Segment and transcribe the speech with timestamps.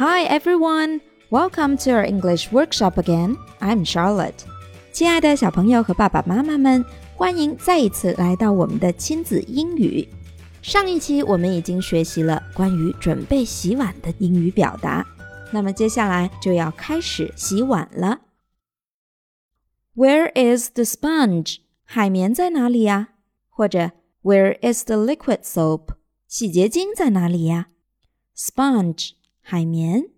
[0.00, 3.36] Hi everyone, welcome to our English workshop again.
[3.60, 4.44] I'm Charlotte.
[4.92, 10.08] 亲爱的小朋友和爸爸妈妈们，欢迎再一次来到我们的亲子英语。
[10.62, 15.06] 上一期我们已经学习了关于准备洗碗的英语表达，
[15.52, 18.20] 那么接下来就要开始洗碗了。
[19.94, 21.58] Where is the sponge？
[21.84, 23.10] 海绵在哪里呀？
[23.48, 25.94] 或者 Where is the liquid soap？
[26.26, 27.68] 洗洁精在哪里呀？
[28.36, 29.12] Sponge
[29.50, 30.10] 海绵，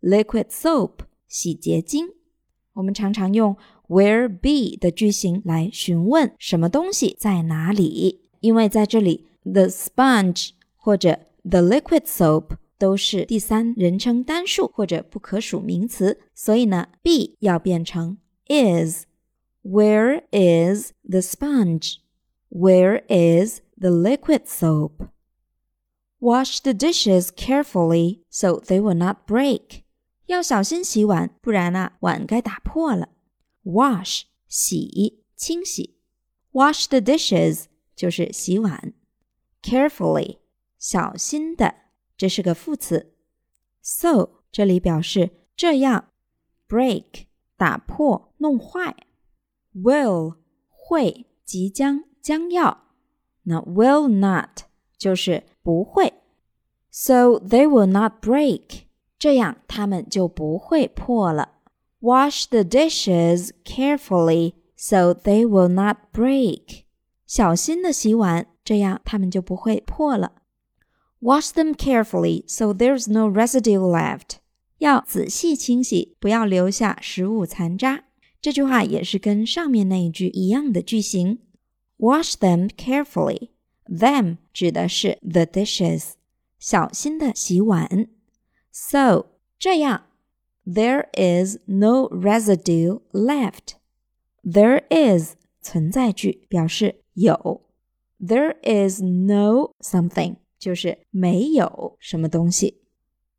[0.00, 2.08] liquid soap 洗洁精。
[2.74, 3.56] 我们常常用
[3.88, 21.20] Where be 的句型来询问什么东西在哪里，因为在这里 the sponge 或者 the liquid soap 都是第三人称单数或者不可数名词，所以呢 be 要变成 is。Where is the
[21.20, 21.96] sponge?
[22.48, 24.92] Where is the liquid soap?
[26.24, 29.84] Wash the dishes carefully so they will not break.
[30.26, 33.08] 要小心洗碗，不然啊，碗该打破了。
[33.64, 35.98] Wash 洗清洗，
[36.52, 37.64] wash the dishes
[37.96, 38.92] 就是洗碗。
[39.62, 40.38] Carefully
[40.78, 41.74] 小心的，
[42.16, 43.14] 这是个副词。
[43.82, 46.10] So 这里表示这样，
[46.68, 47.26] break
[47.56, 48.94] 打破弄坏。
[49.74, 50.36] will
[50.68, 52.84] 会即将将要，
[53.42, 54.62] 那 will not
[54.98, 56.12] 就是不会，
[56.90, 58.82] so they will not break，
[59.18, 61.52] 这样它们就不会破了。
[62.00, 66.84] Wash the dishes carefully so they will not break，
[67.26, 70.32] 小心的洗碗，这样它们就不会破了。
[71.20, 74.38] Wash them carefully so there's no residue left，
[74.78, 78.04] 要仔细清洗，不要留下食物残渣。
[78.40, 81.40] 这句话也是跟上面那一句一样的句型。
[81.98, 83.50] Wash them carefully.
[83.86, 86.12] Them 指的是 the dishes，
[86.58, 88.08] 小心的洗碗。
[88.70, 89.26] So
[89.58, 90.06] 这样，
[90.64, 93.74] there is no residue left.
[94.42, 97.66] There is 存在句表示有，
[98.20, 102.82] there is no something 就是没有什么东西，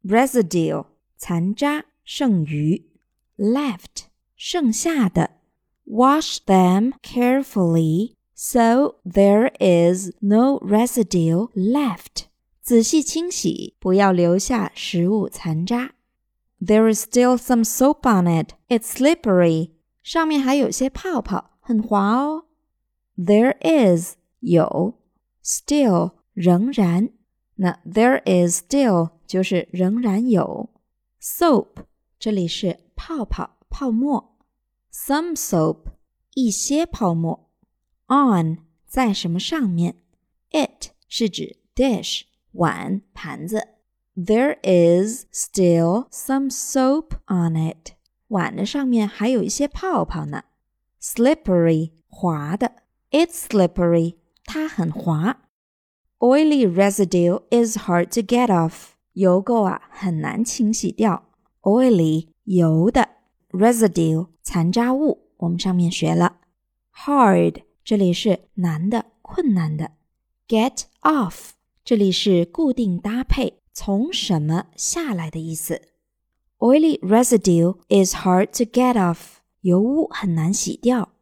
[0.03, 0.85] residue
[1.17, 2.89] 残渣剩余，
[3.37, 4.05] left
[4.35, 5.37] 剩下的，
[5.85, 12.25] wash them carefully so there is no residue left。
[12.61, 15.93] 仔细清洗，不要留下食物残渣。
[16.59, 18.53] There is still some soap on it.
[18.67, 19.71] It's slippery.
[20.03, 22.45] 上面还有些泡泡，很滑哦。
[23.17, 24.95] There is 有，
[25.43, 27.09] still 仍然。
[27.55, 30.69] 那 there is still 就是仍然有。
[31.21, 31.85] Soap
[32.19, 33.57] 这里是泡泡。
[33.73, 34.35] 泡沫，
[34.93, 35.77] some soap，
[36.33, 37.44] 一些泡沫
[38.07, 39.95] ，on 在什么上面，
[40.51, 43.67] it 是指 dish 碗盘子，
[44.15, 47.93] there is still some soap on it，
[48.27, 50.43] 碗的上面还有一些泡泡呢，
[51.01, 52.73] slippery 滑的，
[53.11, 55.41] it's slippery 它很滑，
[56.19, 61.29] oily residue is hard to get off，油垢啊很难清洗掉，
[61.61, 63.07] oily 油的。
[63.51, 66.37] residue 残渣物，我们上面学了
[66.95, 69.91] hard， 这里是难的、困难的；
[70.47, 71.51] get off，
[71.83, 75.81] 这里是固定搭配，从什么下来的意思。
[76.59, 81.13] Oily residue is hard to get off，油污很难洗掉。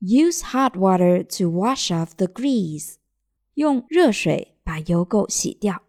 [0.00, 2.94] Use hot water to wash off the grease，
[3.54, 5.82] 用热水把油垢洗掉。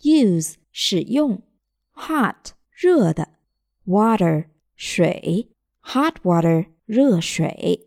[0.00, 1.42] Use 使用，
[1.92, 3.30] hot 热的。
[3.86, 5.50] water 水，
[5.82, 7.83] hot water 热水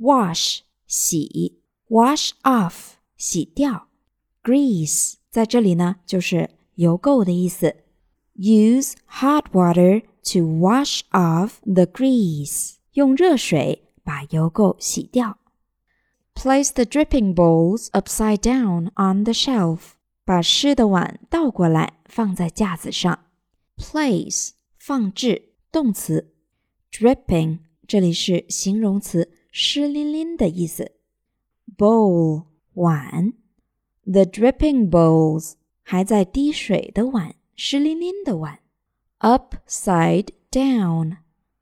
[0.00, 3.88] ，wash 洗，wash off 洗掉
[4.42, 7.76] ，grease 在这里呢就是油垢的意思。
[8.36, 15.38] Use hot water to wash off the grease，用热水把油垢洗掉。
[16.34, 19.92] Place the dripping bowls upside down on the shelf，
[20.24, 23.26] 把湿的碗倒过来放在架子上。
[23.76, 26.32] Place 放置动词
[26.90, 30.91] ，dripping 这里是形容词，湿淋淋的意思。
[31.77, 33.33] bowl 碗，
[34.03, 38.59] the dripping bowls 还在滴水的碗，湿淋淋的碗。
[39.19, 41.17] upside down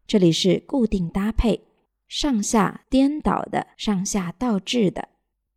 [0.05, 1.61] 这里是固定搭配，
[2.07, 5.09] 上下颠倒的，上下倒置的。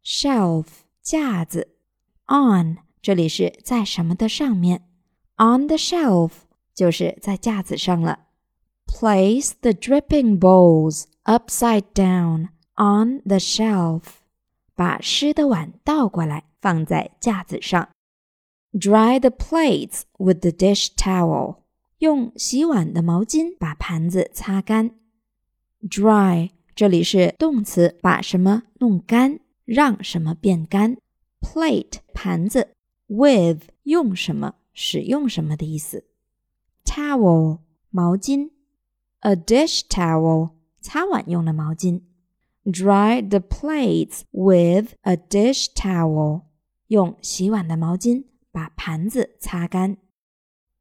[0.04, 0.66] shelf
[1.02, 1.76] 架子，
[2.28, 4.88] on 这里是在什么的上面，
[5.36, 6.30] on the shelf。
[6.74, 8.26] 就是在架子上了。
[8.86, 14.01] Place the dripping bowls upside down on the shelf。
[14.75, 17.89] 把湿的碗倒过来放在架子上。
[18.73, 21.57] Dry the plates with the dish towel.
[22.00, 24.95] 用洗碗的毛巾把盘子擦干。
[25.81, 30.97] Dry 这里是动词，把什么弄干，让什么变干。
[31.41, 32.75] Plate 盘子
[33.07, 36.06] ，with 用什么，使用什么的意思。
[36.85, 37.59] Towel
[37.89, 38.51] 毛巾
[39.19, 42.00] ，a dish towel 擦碗用的毛巾。
[42.64, 46.42] Dry the plates with a dish towel
[46.88, 49.98] 用洗碗的毛巾把盘子擦干。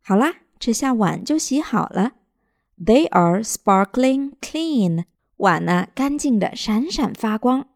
[0.02, 2.14] 好啦，这下碗就洗好了。
[2.78, 5.06] They are sparkling clean，
[5.38, 7.68] 碗呢干净的闪闪发光。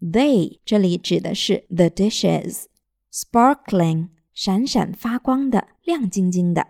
[0.00, 6.66] They 这里指的是 the dishes，sparkling 闪闪发光的、亮晶晶的，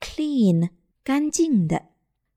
[0.00, 0.70] clean
[1.04, 1.90] 干净的，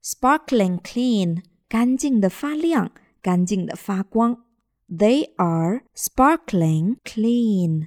[0.03, 1.41] sparkling clean
[1.72, 2.92] 干净的发亮、
[3.22, 4.44] 干净的发光。
[4.90, 7.86] They are sparkling clean。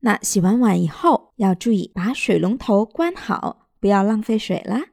[0.00, 4.86] 那洗完碗以后要注意把水龙头关好，不要浪费水了。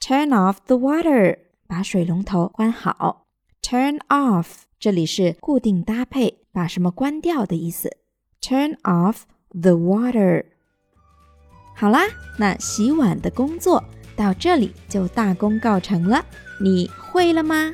[0.00, 3.26] Turn off the water，把水龙头关好。
[3.60, 4.46] Turn off，
[4.78, 7.96] 这里是固定搭配，把什么关掉的意思。
[8.40, 10.44] Turn off the water。
[11.74, 12.02] 好啦，
[12.38, 13.82] 那洗碗的工作
[14.14, 16.24] 到这里就大功告成了，
[16.58, 17.72] 你会了吗？